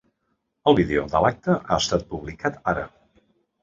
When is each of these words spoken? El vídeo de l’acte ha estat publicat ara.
El 0.71 0.77
vídeo 0.79 1.05
de 1.13 1.23
l’acte 1.27 1.59
ha 1.69 1.79
estat 1.85 2.11
publicat 2.17 2.63
ara. 2.77 2.93